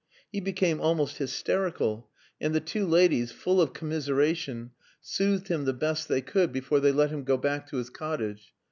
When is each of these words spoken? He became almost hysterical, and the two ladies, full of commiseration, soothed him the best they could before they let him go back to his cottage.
He 0.31 0.41
became 0.41 0.81
almost 0.81 1.17
hysterical, 1.19 2.09
and 2.41 2.55
the 2.55 2.59
two 2.59 2.87
ladies, 2.87 3.31
full 3.31 3.61
of 3.61 3.71
commiseration, 3.73 4.71
soothed 4.99 5.47
him 5.49 5.65
the 5.65 5.73
best 5.73 6.07
they 6.07 6.21
could 6.21 6.51
before 6.51 6.79
they 6.79 6.91
let 6.91 7.11
him 7.11 7.23
go 7.23 7.37
back 7.37 7.67
to 7.69 7.77
his 7.77 7.91
cottage. 7.91 8.51